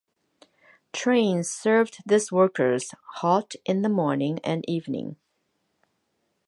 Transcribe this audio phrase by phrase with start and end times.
[0.93, 5.17] Trains served this workers halt in the morning and evening.